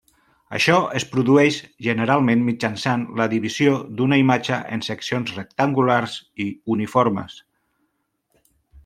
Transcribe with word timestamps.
Això 0.59 0.75
es 0.99 1.03
produeix 1.09 1.57
generalment 1.87 2.41
mitjançant 2.47 3.03
la 3.21 3.27
divisió 3.33 3.75
d'una 3.99 4.19
imatge 4.23 4.59
en 4.79 4.83
seccions 4.87 5.35
rectangulars 5.39 6.17
i 6.47 6.49
uniformes. 6.77 7.37